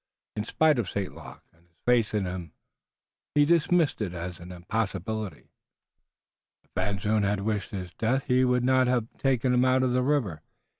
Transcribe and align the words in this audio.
In 0.35 0.45
spite 0.45 0.79
of 0.79 0.89
St. 0.89 1.13
Luc 1.13 1.43
and 1.53 1.67
his 1.67 1.77
faith 1.85 2.15
in 2.15 2.25
him 2.25 2.53
he 3.35 3.45
dismissed 3.45 4.01
it 4.01 4.15
as 4.15 4.39
an 4.39 4.51
impossibility. 4.51 5.51
If 6.63 6.71
Van 6.75 6.97
Zoon 6.97 7.21
had 7.21 7.41
wished 7.41 7.69
his 7.69 7.93
death 7.93 8.23
he 8.23 8.43
would 8.43 8.63
not 8.63 8.87
have 8.87 9.11
been 9.11 9.19
taken 9.19 9.63
out 9.63 9.83
of 9.83 9.91
the 9.93 10.01
river. 10.01 10.41